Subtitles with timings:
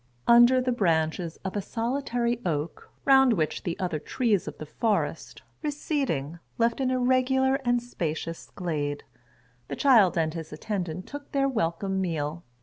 [0.27, 5.43] Under the branches of a solitary oak, round which the other trees of the forest,
[5.61, 9.03] receding, left an irregular and spacious glade,
[9.67, 12.41] the child and his attendant took their welcome meal.